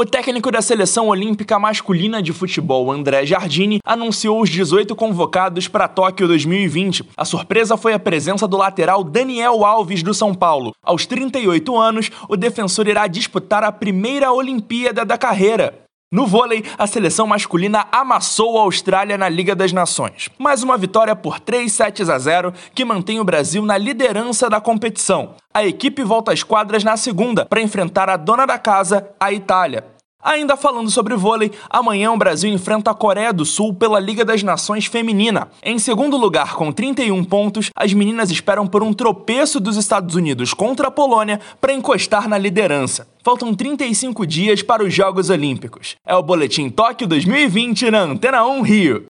O 0.00 0.04
técnico 0.06 0.50
da 0.50 0.62
seleção 0.62 1.08
olímpica 1.08 1.58
masculina 1.58 2.22
de 2.22 2.32
futebol, 2.32 2.90
André 2.90 3.26
Jardini, 3.26 3.80
anunciou 3.84 4.40
os 4.40 4.48
18 4.48 4.96
convocados 4.96 5.68
para 5.68 5.86
Tóquio 5.88 6.26
2020. 6.26 7.04
A 7.14 7.26
surpresa 7.26 7.76
foi 7.76 7.92
a 7.92 7.98
presença 7.98 8.48
do 8.48 8.56
lateral 8.56 9.04
Daniel 9.04 9.62
Alves 9.62 10.02
do 10.02 10.14
São 10.14 10.34
Paulo. 10.34 10.72
Aos 10.82 11.04
38 11.04 11.76
anos, 11.76 12.10
o 12.30 12.34
defensor 12.34 12.88
irá 12.88 13.06
disputar 13.06 13.62
a 13.62 13.70
primeira 13.70 14.32
Olimpíada 14.32 15.04
da 15.04 15.18
carreira. 15.18 15.89
No 16.12 16.26
vôlei, 16.26 16.64
a 16.76 16.88
seleção 16.88 17.24
masculina 17.24 17.86
amassou 17.92 18.58
a 18.58 18.62
Austrália 18.62 19.16
na 19.16 19.28
Liga 19.28 19.54
das 19.54 19.72
Nações. 19.72 20.28
Mais 20.36 20.60
uma 20.60 20.76
vitória 20.76 21.14
por 21.14 21.38
3 21.38 21.72
sets 21.72 22.08
a 22.08 22.18
0 22.18 22.52
que 22.74 22.84
mantém 22.84 23.20
o 23.20 23.24
Brasil 23.24 23.64
na 23.64 23.78
liderança 23.78 24.50
da 24.50 24.60
competição. 24.60 25.36
A 25.54 25.64
equipe 25.64 26.02
volta 26.02 26.32
às 26.32 26.42
quadras 26.42 26.82
na 26.82 26.96
segunda 26.96 27.46
para 27.46 27.62
enfrentar 27.62 28.10
a 28.10 28.16
dona 28.16 28.44
da 28.44 28.58
casa, 28.58 29.08
a 29.20 29.32
Itália. 29.32 29.84
Ainda 30.22 30.54
falando 30.54 30.90
sobre 30.90 31.16
vôlei, 31.16 31.50
amanhã 31.70 32.12
o 32.12 32.16
Brasil 32.18 32.52
enfrenta 32.52 32.90
a 32.90 32.94
Coreia 32.94 33.32
do 33.32 33.44
Sul 33.46 33.72
pela 33.72 33.98
Liga 33.98 34.22
das 34.22 34.42
Nações 34.42 34.84
Feminina. 34.84 35.48
Em 35.62 35.78
segundo 35.78 36.16
lugar, 36.18 36.54
com 36.56 36.70
31 36.70 37.24
pontos, 37.24 37.70
as 37.74 37.94
meninas 37.94 38.30
esperam 38.30 38.66
por 38.66 38.82
um 38.82 38.92
tropeço 38.92 39.58
dos 39.58 39.78
Estados 39.78 40.14
Unidos 40.14 40.52
contra 40.52 40.88
a 40.88 40.90
Polônia 40.90 41.40
para 41.58 41.72
encostar 41.72 42.28
na 42.28 42.36
liderança. 42.36 43.08
Faltam 43.22 43.54
35 43.54 44.26
dias 44.26 44.62
para 44.62 44.82
os 44.82 44.94
Jogos 44.94 45.28
Olímpicos. 45.28 45.96
É 46.06 46.14
o 46.14 46.22
Boletim 46.22 46.70
Tóquio 46.70 47.06
2020 47.06 47.90
na 47.90 48.00
Antena 48.00 48.46
1 48.46 48.62
Rio. 48.62 48.98